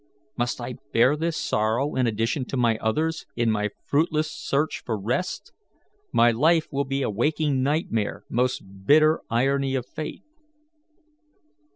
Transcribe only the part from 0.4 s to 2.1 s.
I bear this sorrow in